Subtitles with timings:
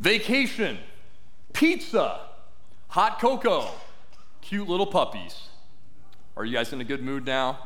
[0.00, 0.78] vacation,
[1.52, 2.20] pizza,
[2.88, 3.68] hot cocoa,
[4.40, 5.48] cute little puppies.
[6.36, 7.58] Are you guys in a good mood now?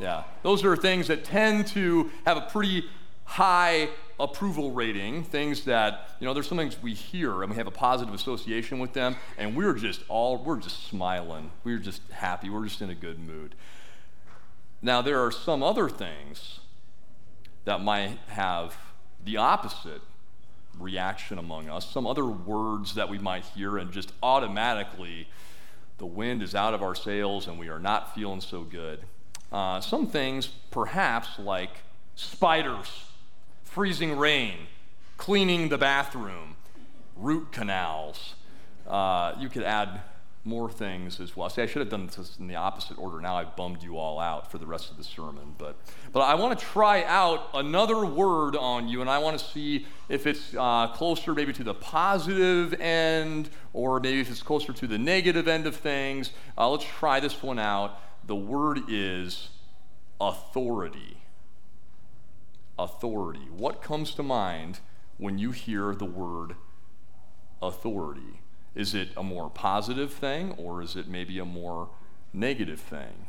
[0.00, 0.24] Yeah.
[0.42, 2.84] Those are things that tend to have a pretty
[3.24, 3.88] high
[4.20, 7.72] approval rating, things that, you know, there's some things we hear and we have a
[7.72, 11.50] positive association with them, and we're just all, we're just smiling.
[11.62, 12.50] We're just happy.
[12.50, 13.54] We're just in a good mood.
[14.82, 16.60] Now, there are some other things
[17.64, 18.76] that might have
[19.24, 20.00] the opposite
[20.80, 25.28] reaction among us, some other words that we might hear, and just automatically
[25.98, 29.00] the wind is out of our sails and we are not feeling so good.
[29.50, 31.70] Uh, some things, perhaps like
[32.14, 33.08] spiders
[33.68, 34.56] freezing rain,
[35.18, 36.56] cleaning the bathroom,
[37.16, 38.34] root canals.
[38.86, 40.00] Uh, you could add
[40.44, 41.50] more things as well.
[41.50, 43.20] See, I should have done this in the opposite order.
[43.20, 45.54] Now I've bummed you all out for the rest of the sermon.
[45.58, 45.76] But,
[46.12, 49.86] but I want to try out another word on you, and I want to see
[50.08, 54.86] if it's uh, closer maybe to the positive end or maybe if it's closer to
[54.86, 56.32] the negative end of things.
[56.56, 58.00] Uh, let's try this one out.
[58.26, 59.50] The word is
[60.20, 61.18] authority
[62.78, 63.48] authority.
[63.50, 64.80] What comes to mind
[65.16, 66.54] when you hear the word
[67.60, 68.40] authority?
[68.78, 71.88] Is it a more positive thing or is it maybe a more
[72.32, 73.26] negative thing?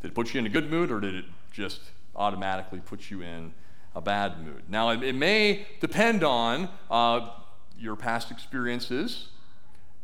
[0.00, 1.80] Did it put you in a good mood or did it just
[2.14, 3.52] automatically put you in
[3.96, 4.62] a bad mood?
[4.68, 7.30] Now, it, it may depend on uh,
[7.76, 9.26] your past experiences.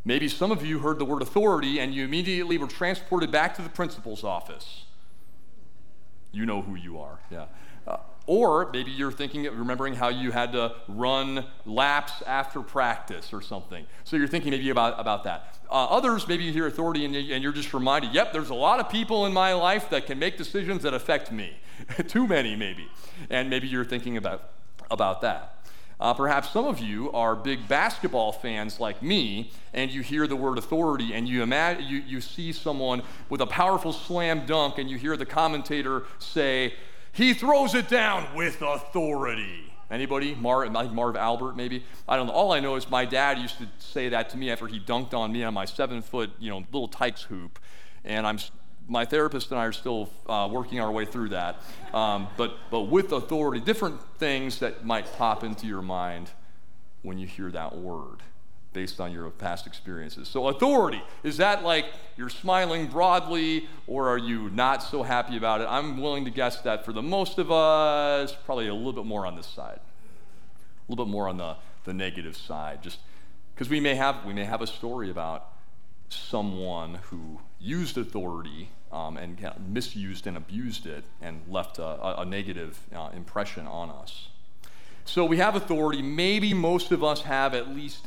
[0.05, 3.63] Maybe some of you heard the word authority and you immediately were transported back to
[3.63, 4.87] the principal's office.
[6.33, 7.45] You know who you are, yeah.
[8.27, 13.42] Or maybe you're thinking of remembering how you had to run laps after practice or
[13.42, 13.84] something.
[14.05, 15.59] So you're thinking maybe about, about that.
[15.69, 18.55] Uh, others, maybe you hear authority and, you, and you're just reminded, yep, there's a
[18.55, 21.56] lot of people in my life that can make decisions that affect me.
[22.09, 22.89] Too many, maybe.
[23.29, 24.51] And maybe you're thinking about,
[24.91, 25.53] about that.
[25.98, 30.34] Uh, perhaps some of you are big basketball fans like me, and you hear the
[30.34, 34.91] word authority, and you, imagine, you, you see someone with a powerful slam dunk, and
[34.91, 36.74] you hear the commentator say,
[37.12, 39.73] he throws it down with authority.
[39.90, 40.34] Anybody?
[40.34, 41.84] Mar- Marv Albert, maybe?
[42.08, 42.33] I don't know.
[42.33, 45.12] All I know is my dad used to say that to me after he dunked
[45.12, 47.58] on me on my seven foot, you know, little Tikes hoop.
[48.02, 48.39] And I'm,
[48.89, 51.61] my therapist and I are still uh, working our way through that.
[51.92, 56.30] Um, but, but with authority, different things that might pop into your mind
[57.02, 58.23] when you hear that word
[58.73, 60.29] based on your past experiences.
[60.29, 65.61] So, authority, is that like you're smiling broadly or are you not so happy about
[65.61, 65.67] it?
[65.69, 69.27] I'm willing to guess that for the most of us, probably a little bit more
[69.27, 72.99] on this side, a little bit more on the, the negative side, just
[73.55, 75.49] because we, may have, we may have a story about
[76.09, 82.79] someone who used authority um, and misused and abused it and left a, a, negative
[82.95, 84.29] uh, impression on us.
[85.05, 86.03] So we have authority.
[86.03, 88.07] Maybe most of us have at least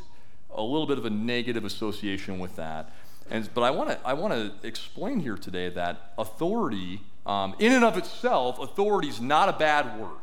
[0.56, 2.92] a little bit of a negative association with that.
[3.30, 7.72] And, but I want to I want to explain here today that authority, um, in
[7.72, 10.18] and of itself, authority is not a bad word.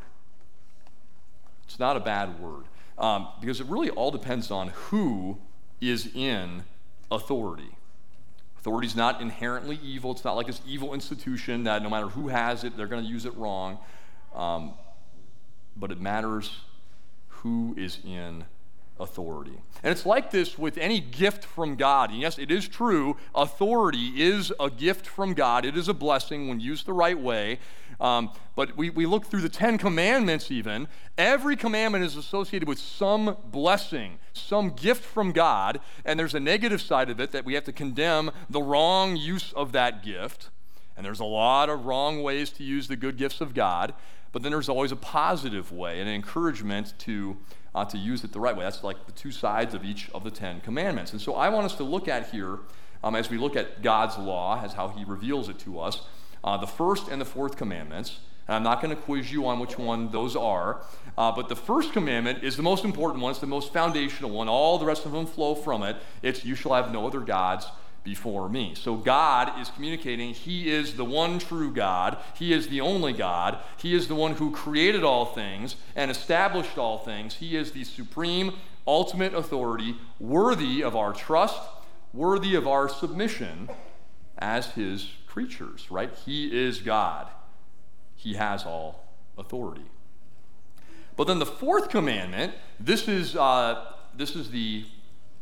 [1.66, 2.64] It's not a bad word
[2.98, 5.38] um, because it really all depends on who
[5.82, 6.64] is in
[7.12, 7.76] authority.
[8.60, 10.12] Authority is not inherently evil.
[10.12, 13.10] It's not like this evil institution that no matter who has it, they're going to
[13.10, 13.78] use it wrong.
[14.34, 14.74] Um,
[15.76, 16.56] but it matters
[17.28, 18.46] who is in
[19.00, 19.62] authority.
[19.84, 22.12] And it's like this with any gift from God.
[22.12, 26.48] And yes, it is true, authority is a gift from God, it is a blessing
[26.48, 27.60] when used the right way.
[28.00, 30.88] Um, but we, we look through the Ten Commandments, even.
[31.18, 35.80] Every commandment is associated with some blessing, some gift from God.
[36.04, 39.54] And there's a negative side of it that we have to condemn the wrong use
[39.54, 40.50] of that gift.
[40.96, 43.94] And there's a lot of wrong ways to use the good gifts of God.
[44.34, 47.38] But then there's always a positive way, an encouragement to
[47.76, 48.64] uh, to use it the right way.
[48.64, 51.12] That's like the two sides of each of the Ten Commandments.
[51.12, 52.60] And so I want us to look at here,
[53.04, 56.02] um, as we look at God's law, as how He reveals it to us,
[56.44, 58.20] uh, the first and the fourth commandments.
[58.48, 60.82] And I'm not going to quiz you on which one those are,
[61.18, 63.32] uh, but the first commandment is the most important one.
[63.32, 64.50] It's the most foundational one.
[64.50, 65.96] All the rest of them flow from it.
[66.22, 67.68] It's, You shall have no other gods
[68.04, 68.74] before me.
[68.76, 72.18] So God is communicating He is the one true God.
[72.36, 73.60] He is the only God.
[73.78, 77.36] He is the one who created all things and established all things.
[77.36, 78.54] He is the supreme,
[78.86, 81.62] ultimate authority, worthy of our trust,
[82.14, 83.70] worthy of our submission
[84.38, 86.12] as His creatures, right?
[86.26, 87.28] He is God.
[88.16, 89.06] He has all
[89.38, 89.86] authority.
[91.16, 93.86] But then the fourth commandment, this is, uh,
[94.16, 94.86] this is the,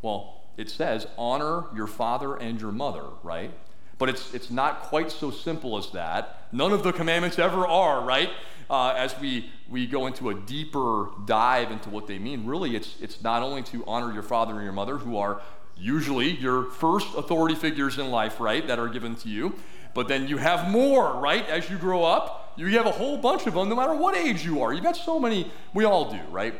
[0.01, 3.51] well, it says, honor your father and your mother, right?
[3.97, 6.47] But it's, it's not quite so simple as that.
[6.51, 8.29] None of the commandments ever are, right?
[8.71, 12.95] uh, as we, we go into a deeper dive into what they mean, really it's,
[13.01, 15.41] it's not only to honor your father and your mother, who are
[15.75, 19.53] usually your first authority figures in life, right, that are given to you,
[19.93, 22.53] but then you have more, right, as you grow up.
[22.55, 24.73] You have a whole bunch of them, no matter what age you are.
[24.73, 26.53] You've got so many, we all do, right?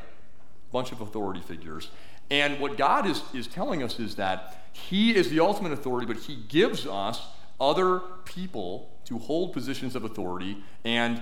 [0.73, 1.91] Bunch of authority figures.
[2.31, 6.23] And what God is, is telling us is that He is the ultimate authority, but
[6.23, 7.27] He gives us
[7.59, 11.21] other people to hold positions of authority, and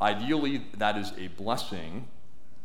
[0.00, 2.06] ideally, that is a blessing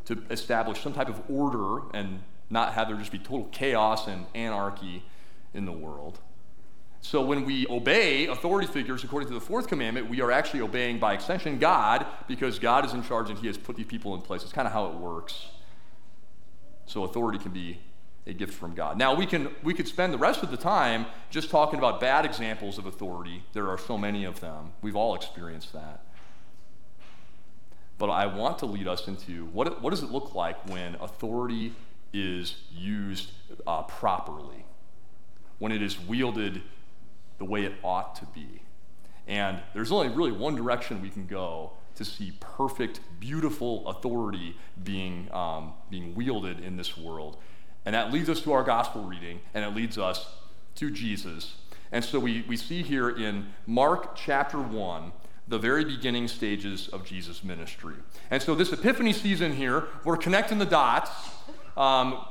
[0.06, 4.26] to establish some type of order and not have there just be total chaos and
[4.36, 5.04] anarchy
[5.54, 6.20] in the world.
[7.02, 11.00] So when we obey authority figures according to the fourth commandment, we are actually obeying
[11.00, 14.22] by extension God because God is in charge and He has put these people in
[14.22, 14.44] place.
[14.44, 15.48] It's kind of how it works.
[16.86, 17.80] So authority can be
[18.26, 18.98] a gift from God.
[18.98, 22.26] Now we can we could spend the rest of the time just talking about bad
[22.26, 23.44] examples of authority.
[23.54, 24.74] There are so many of them.
[24.82, 26.04] We've all experienced that.
[27.98, 31.74] But I want to lead us into what, what does it look like when authority
[32.12, 33.32] is used
[33.66, 34.66] uh, properly,
[35.60, 36.62] when it is wielded
[37.38, 38.62] the way it ought to be.
[39.28, 45.30] And there's only really one direction we can go to see perfect, beautiful authority being,
[45.32, 47.38] um, being wielded in this world.
[47.86, 50.28] And that leads us to our gospel reading, and it leads us
[50.76, 51.56] to Jesus.
[51.92, 55.12] And so we, we see here in Mark chapter 1
[55.48, 57.96] the very beginning stages of Jesus' ministry.
[58.32, 61.12] And so, this Epiphany season here, we're connecting the dots.
[61.76, 62.24] Um,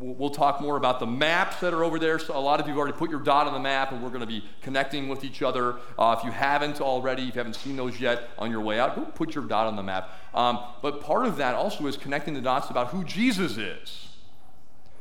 [0.00, 2.18] we'll talk more about the maps that are over there.
[2.18, 4.08] So, a lot of you have already put your dot on the map, and we're
[4.08, 5.76] going to be connecting with each other.
[5.98, 8.96] Uh, if you haven't already, if you haven't seen those yet on your way out,
[8.96, 10.10] go put your dot on the map.
[10.34, 14.08] Um, but part of that also is connecting the dots about who Jesus is.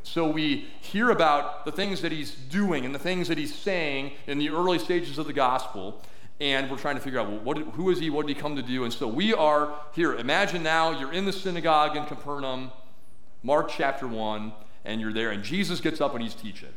[0.03, 4.13] So we hear about the things that he's doing and the things that he's saying
[4.27, 6.01] in the early stages of the gospel
[6.41, 8.09] and we're trying to figure out well, what, who is he?
[8.09, 8.83] What did he come to do?
[8.85, 10.15] And so we are here.
[10.15, 12.71] Imagine now you're in the synagogue in Capernaum,
[13.43, 14.53] Mark chapter 1,
[14.89, 16.73] and you're there, and Jesus gets up and he's teaching.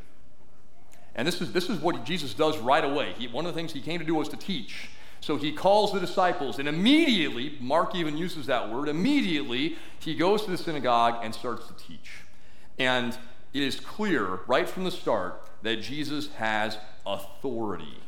[1.14, 3.14] And this is, this is what Jesus does right away.
[3.16, 4.90] He, one of the things he came to do was to teach.
[5.20, 10.44] So he calls the disciples, and immediately, Mark even uses that word, immediately, he goes
[10.44, 12.10] to the synagogue and starts to teach.
[12.78, 13.16] And
[13.54, 16.76] it is clear right from the start that Jesus has
[17.06, 17.98] authority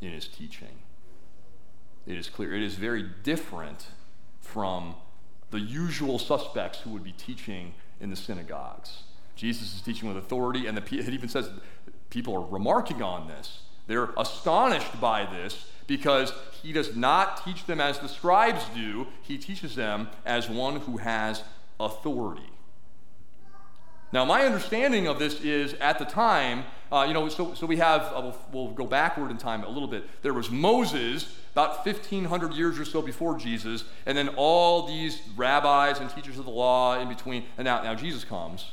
[0.00, 0.80] in his teaching.
[2.06, 2.54] It is clear.
[2.54, 3.86] It is very different
[4.40, 4.96] from
[5.50, 9.04] the usual suspects who would be teaching in the synagogues.
[9.36, 11.50] Jesus is teaching with authority, and the, it even says
[12.10, 13.62] people are remarking on this.
[13.86, 16.32] They're astonished by this because
[16.62, 20.98] he does not teach them as the scribes do, he teaches them as one who
[20.98, 21.42] has
[21.80, 22.48] authority.
[24.12, 27.78] Now, my understanding of this is at the time, uh, you know, so, so we
[27.78, 30.04] have, uh, we'll, we'll, go backward in time a little bit.
[30.20, 35.98] There was Moses about 1,500 years or so before Jesus, and then all these rabbis
[35.98, 38.72] and teachers of the law in between, and now, now Jesus comes.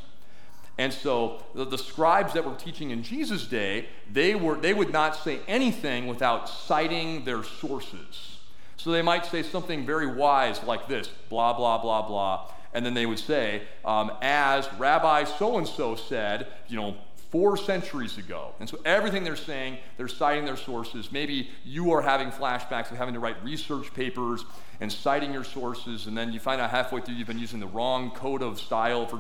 [0.80, 4.92] And so the, the scribes that were teaching in Jesus' day, they, were, they would
[4.92, 8.38] not say anything without citing their sources.
[8.78, 12.94] So they might say something very wise like this blah, blah, blah, blah and then
[12.94, 16.96] they would say, um, as Rabbi so and so said, you know,
[17.30, 18.54] four centuries ago.
[18.60, 21.12] And so everything they're saying, they're citing their sources.
[21.12, 24.44] Maybe you are having flashbacks of having to write research papers
[24.82, 27.68] and citing your sources, and then you find out halfway through you've been using the
[27.68, 29.20] wrong code of style for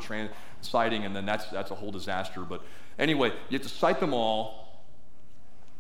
[0.61, 2.41] citing, and then that's, that's a whole disaster.
[2.41, 2.63] But
[2.97, 4.83] anyway, you have to cite them all.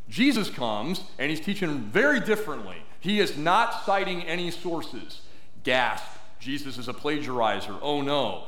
[0.09, 2.77] Jesus comes, and he's teaching very differently.
[2.99, 5.21] He is not citing any sources.
[5.63, 7.77] Gasp Jesus is a plagiarizer.
[7.81, 8.45] Oh no.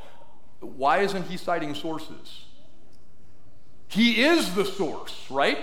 [0.59, 2.40] Why isn't he citing sources?
[3.91, 5.59] He is the source, right?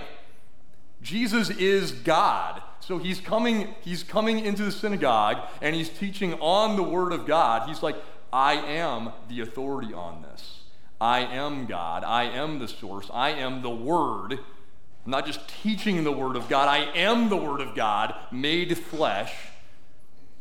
[1.00, 2.62] Jesus is God.
[2.80, 7.26] So he's coming, he's coming into the synagogue and he's teaching on the word of
[7.26, 7.66] God.
[7.68, 7.96] He's like,
[8.30, 10.60] I am the authority on this.
[11.00, 12.04] I am God.
[12.04, 13.10] I am the source.
[13.14, 14.32] I am the word.
[14.32, 16.68] I'm not just teaching the word of God.
[16.68, 19.32] I am the word of God made flesh.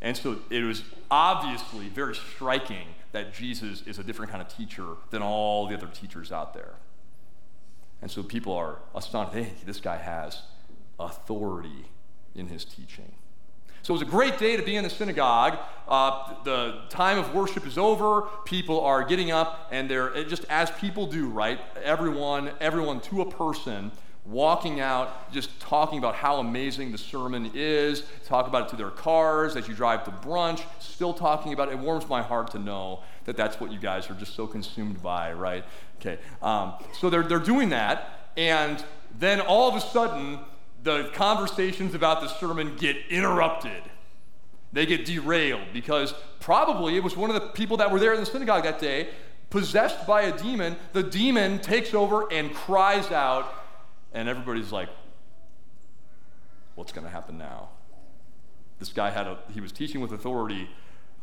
[0.01, 4.85] And so it was obviously very striking that Jesus is a different kind of teacher
[5.09, 6.73] than all the other teachers out there.
[8.01, 10.41] And so people are astonished hey, this guy has
[10.99, 11.85] authority
[12.35, 13.11] in his teaching.
[13.81, 15.57] So it was a great day to be in the synagogue.
[15.87, 18.23] Uh, the time of worship is over.
[18.45, 21.59] People are getting up, and they're just as people do, right?
[21.83, 23.91] Everyone, everyone to a person
[24.25, 28.89] walking out, just talking about how amazing the sermon is, talk about it to their
[28.89, 31.73] cars as you drive to brunch, still talking about it.
[31.73, 35.03] It warms my heart to know that that's what you guys are just so consumed
[35.03, 35.65] by, right?
[35.99, 36.17] Okay.
[36.41, 38.83] Um, so they're, they're doing that, and
[39.19, 40.39] then all of a sudden,
[40.83, 43.83] the conversations about the sermon get interrupted.
[44.71, 48.19] They get derailed because probably it was one of the people that were there in
[48.21, 49.09] the synagogue that day,
[49.49, 50.77] possessed by a demon.
[50.93, 53.53] The demon takes over and cries out,
[54.13, 54.89] and everybody's like,
[56.75, 57.69] What's going to happen now?
[58.77, 60.69] This guy had a, he was teaching with authority.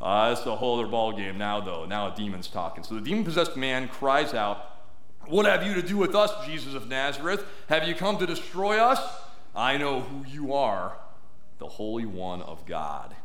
[0.05, 1.87] Uh, it's a whole other ball game now, though.
[1.87, 2.85] Now a demon's talking.
[2.85, 4.71] So the demon possessed man cries out,
[5.29, 7.43] What have you to do with us, Jesus of Nazareth?
[7.71, 9.01] Have you come to destroy us?
[9.57, 10.99] I know who you are,
[11.59, 13.17] the Holy One of God.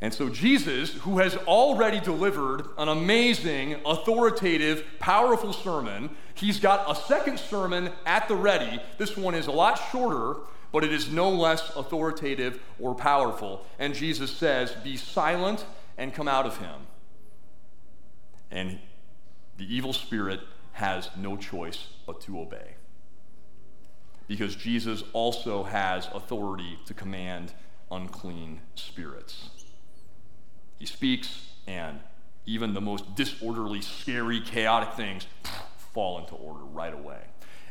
[0.00, 7.00] And so, Jesus, who has already delivered an amazing, authoritative, powerful sermon, he's got a
[7.02, 8.80] second sermon at the ready.
[8.98, 10.40] This one is a lot shorter,
[10.72, 13.64] but it is no less authoritative or powerful.
[13.78, 15.64] And Jesus says, Be silent
[15.98, 16.86] and come out of him.
[18.50, 18.78] And
[19.56, 20.40] the evil spirit
[20.72, 22.74] has no choice but to obey.
[24.28, 27.52] Because Jesus also has authority to command
[27.90, 29.50] unclean spirits.
[30.78, 32.00] He speaks, and
[32.44, 35.26] even the most disorderly, scary, chaotic things
[35.94, 37.20] fall into order right away.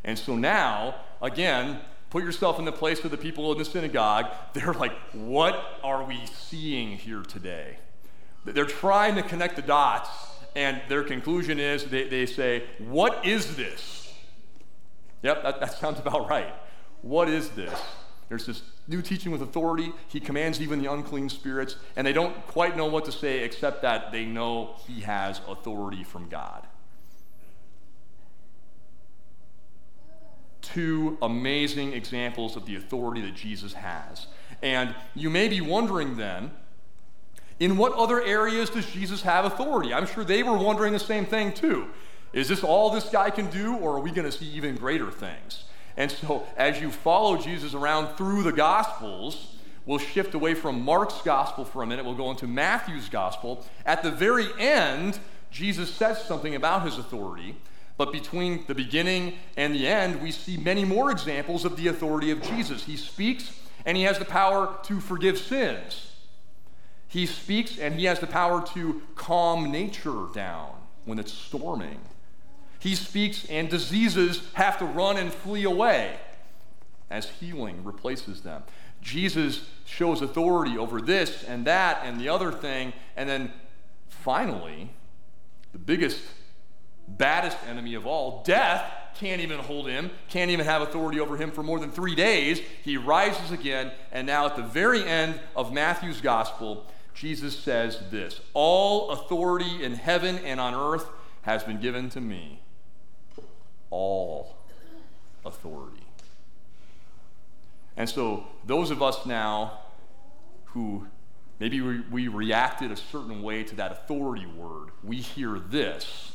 [0.04, 1.80] And so now, again,
[2.15, 4.27] put yourself in the place of the people in the synagogue.
[4.53, 7.75] They're like, what are we seeing here today?
[8.45, 10.07] They're trying to connect the dots,
[10.55, 14.13] and their conclusion is they, they say, What is this?
[15.24, 16.53] Yep, that, that sounds about right.
[17.01, 17.77] What is this?
[18.29, 19.91] There's this new teaching with authority.
[20.07, 23.81] He commands even the unclean spirits, and they don't quite know what to say except
[23.81, 26.65] that they know he has authority from God.
[30.74, 34.27] Two amazing examples of the authority that Jesus has.
[34.62, 36.51] And you may be wondering then,
[37.60, 39.93] in what other areas does Jesus have authority?
[39.93, 41.88] I'm sure they were wondering the same thing too.
[42.34, 45.10] Is this all this guy can do, or are we going to see even greater
[45.12, 45.63] things?
[45.95, 49.55] And so, as you follow Jesus around through the Gospels,
[49.86, 52.03] we'll shift away from Mark's Gospel for a minute.
[52.03, 53.65] We'll go into Matthew's Gospel.
[53.86, 55.19] At the very end,
[55.50, 57.55] Jesus says something about his authority.
[57.98, 62.32] But between the beginning and the end, we see many more examples of the authority
[62.32, 62.84] of Jesus.
[62.84, 66.12] He speaks, and he has the power to forgive sins.
[67.08, 70.72] He speaks, and he has the power to calm nature down
[71.06, 72.00] when it's storming.
[72.80, 76.18] He speaks, and diseases have to run and flee away
[77.10, 78.64] as healing replaces them.
[79.02, 82.94] Jesus shows authority over this and that and the other thing.
[83.16, 83.54] And then
[84.10, 84.90] finally,
[85.72, 86.20] the biggest,
[87.08, 88.84] baddest enemy of all, death,
[89.16, 92.60] can't even hold him, can't even have authority over him for more than three days.
[92.84, 93.92] He rises again.
[94.12, 99.94] And now, at the very end of Matthew's gospel, Jesus says this All authority in
[99.94, 101.08] heaven and on earth
[101.44, 102.60] has been given to me
[103.90, 104.58] all
[105.46, 106.02] authority.
[107.96, 109.80] And so, those of us now
[110.66, 111.08] who
[111.60, 116.34] maybe we, we, reacted a certain way to that authority word, we hear this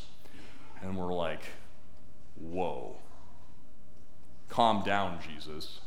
[0.83, 1.43] and we're like,
[2.37, 2.97] whoa.
[4.49, 5.81] Calm down, Jesus.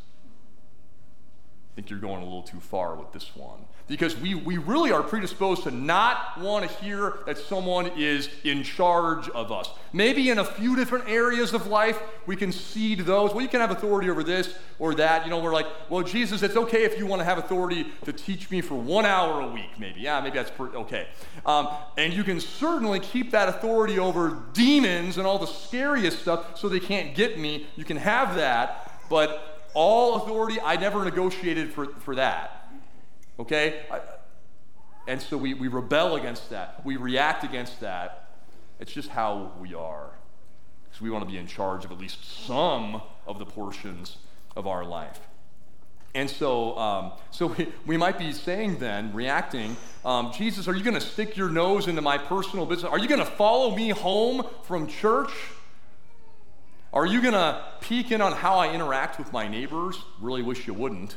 [1.73, 4.91] I think you're going a little too far with this one because we, we really
[4.91, 9.71] are predisposed to not want to hear that someone is in charge of us.
[9.91, 13.31] Maybe in a few different areas of life, we can cede those.
[13.31, 15.25] Well, you can have authority over this or that.
[15.25, 18.13] You know, we're like, well, Jesus, it's okay if you want to have authority to
[18.13, 20.01] teach me for one hour a week, maybe.
[20.01, 21.07] Yeah, maybe that's per- okay.
[21.43, 26.55] Um, and you can certainly keep that authority over demons and all the scariest stuff
[26.55, 27.65] so they can't get me.
[27.75, 32.71] You can have that, but all authority, I never negotiated for, for that.
[33.39, 33.85] Okay?
[33.91, 33.99] I,
[35.07, 36.81] and so we, we rebel against that.
[36.85, 38.29] We react against that.
[38.79, 40.11] It's just how we are.
[40.85, 44.17] Because we want to be in charge of at least some of the portions
[44.55, 45.19] of our life.
[46.15, 49.75] And so, um, so we, we might be saying then, reacting,
[50.05, 52.89] um, Jesus, are you going to stick your nose into my personal business?
[52.91, 55.31] Are you going to follow me home from church?
[56.93, 59.97] Are you going to peek in on how I interact with my neighbors?
[60.21, 61.15] Really wish you wouldn't.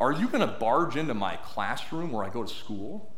[0.00, 3.14] Are you going to barge into my classroom where I go to school?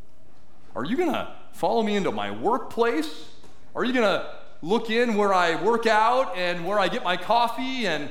[0.74, 3.30] Are you going to follow me into my workplace?
[3.74, 7.16] Are you going to look in where I work out and where I get my
[7.16, 8.10] coffee and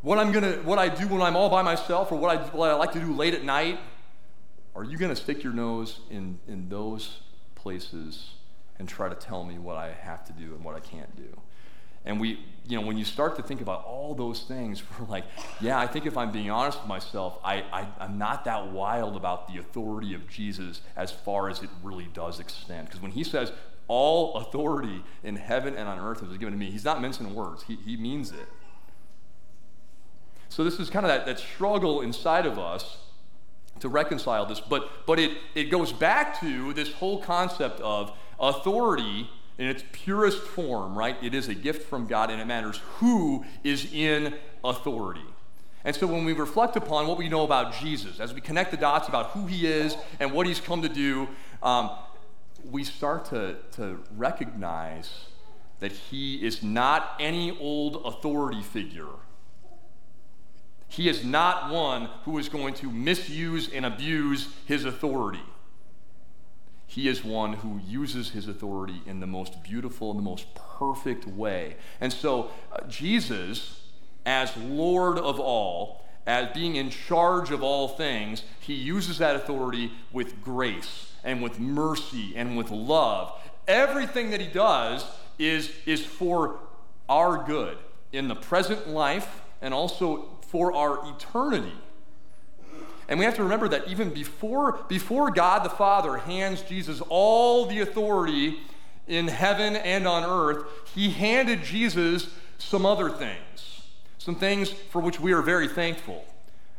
[0.00, 2.42] what I'm going to what I do when I'm all by myself or what I,
[2.56, 3.78] what I like to do late at night?
[4.74, 7.20] Are you going to stick your nose in, in those
[7.56, 8.30] places
[8.78, 11.38] and try to tell me what I have to do and what I can't do?
[12.04, 15.24] And we, you know, when you start to think about all those things, we're like,
[15.60, 19.16] yeah, I think if I'm being honest with myself, I, I, I'm not that wild
[19.16, 22.86] about the authority of Jesus as far as it really does extend.
[22.86, 23.52] Because when he says,
[23.86, 27.64] all authority in heaven and on earth is given to me, he's not mincing words,
[27.64, 28.48] he, he means it.
[30.48, 32.98] So this is kind of that, that struggle inside of us
[33.80, 34.60] to reconcile this.
[34.60, 40.38] But, but it, it goes back to this whole concept of authority in its purest
[40.38, 41.16] form, right?
[41.22, 44.34] It is a gift from God, and it matters who is in
[44.64, 45.24] authority.
[45.84, 48.76] And so when we reflect upon what we know about Jesus, as we connect the
[48.76, 51.28] dots about who he is and what he's come to do,
[51.62, 51.90] um,
[52.70, 55.26] we start to, to recognize
[55.80, 59.06] that he is not any old authority figure.
[60.88, 65.42] He is not one who is going to misuse and abuse his authority.
[66.94, 71.26] He is one who uses his authority in the most beautiful and the most perfect
[71.26, 71.74] way.
[72.00, 73.80] And so, uh, Jesus,
[74.24, 79.90] as Lord of all, as being in charge of all things, he uses that authority
[80.12, 83.32] with grace and with mercy and with love.
[83.66, 85.04] Everything that he does
[85.36, 86.60] is, is for
[87.08, 87.76] our good
[88.12, 91.74] in the present life and also for our eternity.
[93.08, 97.66] And we have to remember that even before, before God the Father hands Jesus all
[97.66, 98.58] the authority
[99.06, 103.82] in heaven and on earth, he handed Jesus some other things.
[104.18, 106.24] Some things for which we are very thankful,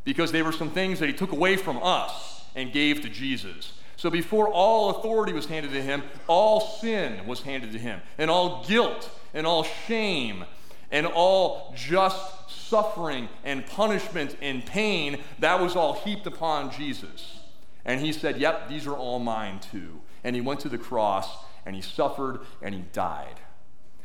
[0.03, 3.74] because they were some things that he took away from us and gave to Jesus.
[3.98, 8.32] So before all authority was handed to him, all sin was handed to him, and
[8.32, 10.46] all guilt, and all shame,
[10.95, 17.41] and all just suffering and punishment and pain, that was all heaped upon Jesus.
[17.83, 19.99] And he said, Yep, these are all mine too.
[20.23, 21.27] And he went to the cross
[21.65, 23.41] and he suffered and he died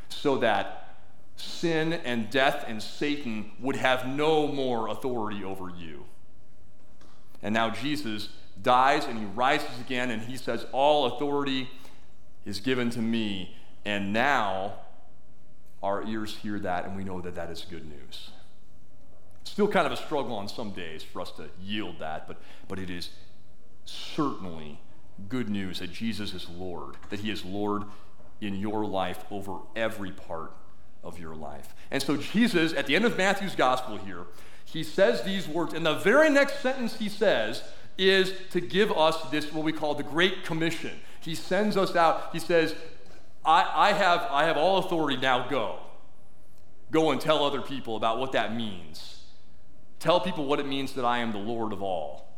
[0.09, 0.97] so that
[1.37, 6.06] sin and death and Satan would have no more authority over you.
[7.40, 8.30] And now Jesus
[8.61, 11.70] dies and he rises again and he says, All authority
[12.44, 13.56] is given to me.
[13.85, 14.75] And now
[15.82, 18.30] our ears hear that and we know that that is good news.
[19.42, 22.38] It's still kind of a struggle on some days for us to yield that, but,
[22.68, 23.10] but it is
[23.84, 24.80] certainly
[25.28, 27.84] good news that Jesus is Lord, that He is Lord
[28.40, 30.52] in your life over every part
[31.02, 31.75] of your life.
[31.90, 34.25] And so, Jesus, at the end of Matthew's gospel here,
[34.64, 37.62] he says these words, and the very next sentence he says
[37.99, 40.93] is to give us this, what we call the Great Commission.
[41.21, 42.75] He sends us out, he says,
[43.50, 45.80] I, I, have, I have all authority, now go.
[46.93, 49.25] Go and tell other people about what that means.
[49.99, 52.28] Tell people what it means that I am the Lord of all.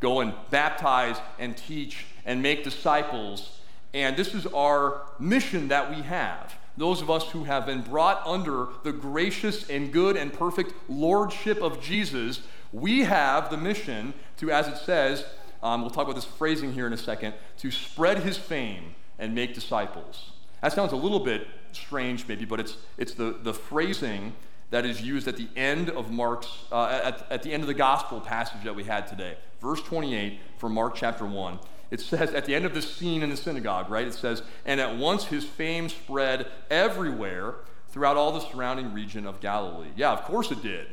[0.00, 3.58] Go and baptize and teach and make disciples.
[3.94, 6.54] And this is our mission that we have.
[6.76, 11.62] Those of us who have been brought under the gracious and good and perfect lordship
[11.62, 15.24] of Jesus, we have the mission to, as it says,
[15.62, 19.34] um, we'll talk about this phrasing here in a second, to spread his fame and
[19.34, 20.32] make disciples.
[20.64, 24.32] That sounds a little bit strange, maybe, but it's, it's the, the phrasing
[24.70, 27.74] that is used at the end of Mark's, uh, at, at the end of the
[27.74, 29.36] gospel passage that we had today.
[29.60, 31.58] Verse 28 from Mark chapter 1.
[31.90, 34.06] It says, at the end of this scene in the synagogue, right?
[34.06, 37.56] It says, and at once his fame spread everywhere
[37.90, 39.90] throughout all the surrounding region of Galilee.
[39.96, 40.86] Yeah, of course it did.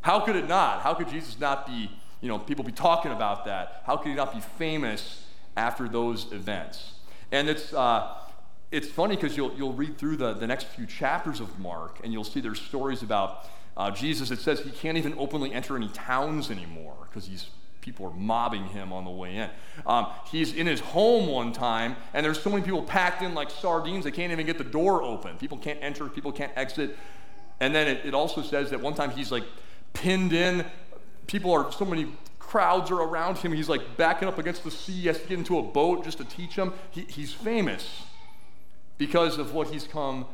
[0.00, 0.82] How could it not?
[0.82, 3.82] How could Jesus not be, you know, people be talking about that?
[3.84, 5.24] How could he not be famous
[5.56, 6.92] after those events?
[7.32, 8.14] And it's, uh,
[8.70, 12.12] it's funny because you'll, you'll read through the, the next few chapters of Mark and
[12.12, 14.30] you'll see there's stories about uh, Jesus.
[14.30, 17.48] It says he can't even openly enter any towns anymore because
[17.80, 19.50] people are mobbing him on the way in.
[19.86, 23.50] Um, he's in his home one time, and there's so many people packed in like
[23.50, 25.38] sardines, they can't even get the door open.
[25.38, 26.98] People can't enter, people can't exit.
[27.60, 29.44] And then it, it also says that one time he's like
[29.94, 30.66] pinned in.
[31.26, 33.52] People are, so many crowds are around him.
[33.52, 34.92] He's like backing up against the sea.
[34.92, 36.74] He has to get into a boat just to teach them.
[36.90, 38.02] He, he's famous
[38.98, 40.26] because of what he's come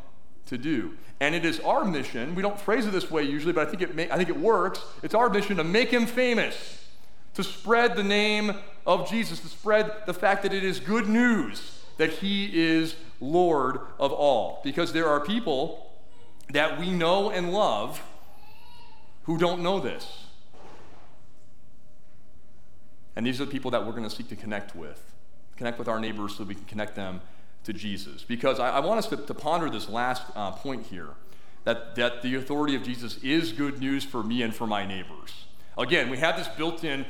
[0.46, 0.96] to do.
[1.20, 3.83] And it is our mission, we don't phrase it this way usually, but I think
[3.83, 4.81] it, may, I think it works.
[5.03, 6.87] It's our mission to make him famous,
[7.35, 8.55] to spread the name
[8.87, 13.79] of Jesus, to spread the fact that it is good news that he is Lord
[13.98, 14.61] of all.
[14.64, 15.92] Because there are people
[16.50, 18.03] that we know and love
[19.24, 20.24] who don't know this.
[23.16, 25.12] And these are the people that we're going to seek to connect with.
[25.57, 27.20] Connect with our neighbors so we can connect them
[27.64, 28.22] to Jesus.
[28.22, 31.09] Because I, I want us to, to, ponder this last uh, point here
[31.64, 35.46] that, that the authority of Jesus is good news for me and for my neighbors.
[35.77, 37.05] Again, we have this built in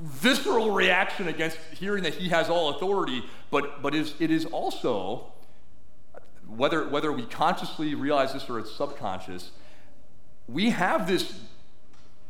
[0.00, 5.32] visceral reaction against hearing that he has all authority, but, but is, it is also,
[6.46, 9.50] whether, whether we consciously realize this or it's subconscious,
[10.48, 11.40] we have this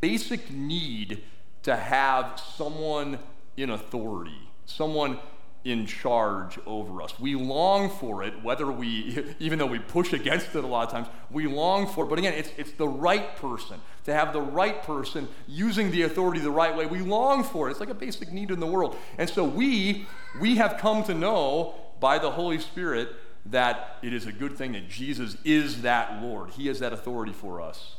[0.01, 1.23] basic need
[1.63, 3.19] to have someone
[3.55, 5.19] in authority, someone
[5.63, 7.19] in charge over us.
[7.19, 10.91] We long for it, whether we, even though we push against it a lot of
[10.91, 12.09] times, we long for it.
[12.09, 13.79] But again, it's, it's the right person.
[14.05, 17.71] To have the right person using the authority the right way, we long for it.
[17.71, 18.95] It's like a basic need in the world.
[19.19, 20.07] And so we,
[20.39, 23.09] we have come to know by the Holy Spirit
[23.45, 26.51] that it is a good thing that Jesus is that Lord.
[26.51, 27.95] He has that authority for us.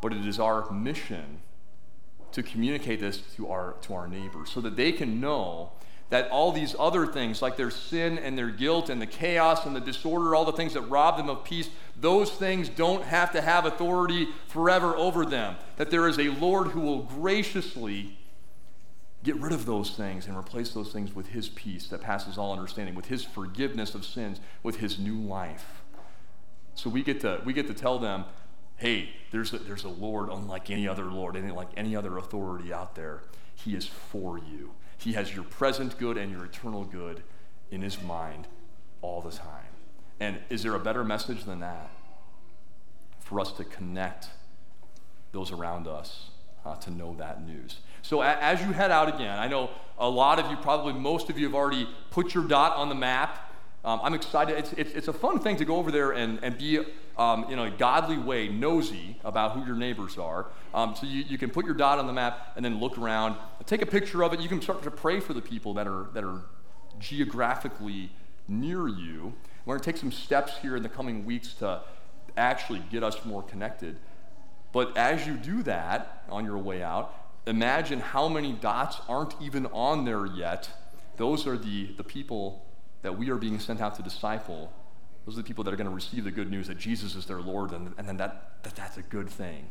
[0.00, 1.40] But it is our mission
[2.32, 5.72] to communicate this to our, to our neighbors so that they can know
[6.10, 9.74] that all these other things, like their sin and their guilt and the chaos and
[9.74, 13.40] the disorder, all the things that rob them of peace, those things don't have to
[13.40, 15.56] have authority forever over them.
[15.76, 18.18] That there is a Lord who will graciously
[19.22, 22.52] get rid of those things and replace those things with His peace that passes all
[22.52, 25.82] understanding, with His forgiveness of sins, with His new life.
[26.74, 28.24] So we get to, we get to tell them,
[28.76, 32.72] hey, there's a, there's a Lord unlike any other Lord, any, like any other authority
[32.72, 33.22] out there.
[33.54, 34.72] He is for you.
[35.00, 37.22] He has your present good and your eternal good
[37.70, 38.46] in his mind
[39.00, 39.64] all the time.
[40.20, 41.90] And is there a better message than that?
[43.20, 44.28] For us to connect
[45.32, 46.30] those around us
[46.66, 47.78] uh, to know that news.
[48.02, 51.30] So a- as you head out again, I know a lot of you, probably most
[51.30, 53.49] of you, have already put your dot on the map.
[53.82, 54.58] Um, I'm excited.
[54.58, 56.80] It's, it's, it's, a fun thing to go over there and, and be
[57.16, 60.48] um, in a godly way nosy about who your neighbors are.
[60.74, 63.36] Um, so you, you can put your dot on the map and then look around,
[63.64, 64.40] take a picture of it.
[64.40, 66.42] You can start to pray for the people that are, that are
[66.98, 68.10] geographically
[68.48, 69.32] near you.
[69.64, 71.80] We're going to take some steps here in the coming weeks to
[72.36, 73.96] actually get us more connected.
[74.72, 77.14] But as you do that on your way out,
[77.46, 80.68] imagine how many dots aren't even on there yet.
[81.16, 82.66] Those are the, the people
[83.02, 84.72] that we are being sent out to disciple,
[85.24, 87.26] those are the people that are going to receive the good news that Jesus is
[87.26, 89.70] their Lord, and, and then that, that that's a good thing.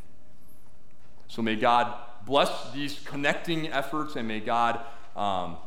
[1.27, 1.93] So may God
[2.25, 4.79] bless these connecting efforts, and may God
[5.15, 5.57] um,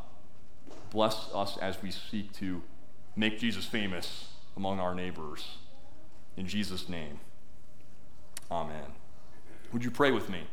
[0.91, 2.61] bless us as we seek to
[3.15, 5.57] make Jesus famous among our neighbors.
[6.35, 7.19] In Jesus' name,
[8.51, 8.93] amen.
[9.71, 10.47] Would you pray with me?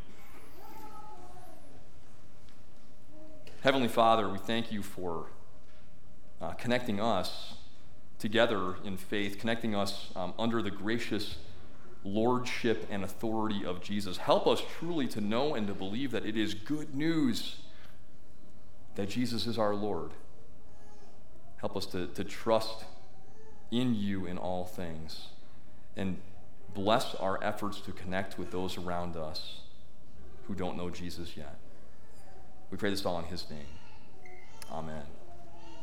[3.62, 5.26] Heavenly Father, we thank you for
[6.40, 7.54] uh, connecting us
[8.18, 11.36] together in faith, connecting us um, under the gracious
[12.04, 14.18] lordship and authority of Jesus.
[14.18, 17.56] Help us truly to know and to believe that it is good news
[18.94, 20.10] that Jesus is our Lord.
[21.58, 22.84] Help us to, to trust
[23.70, 25.28] in you in all things.
[25.96, 26.18] And
[26.74, 29.60] bless our efforts to connect with those around us
[30.46, 31.56] who don't know Jesus yet.
[32.70, 33.66] We pray this all in his name.
[34.70, 35.19] Amen.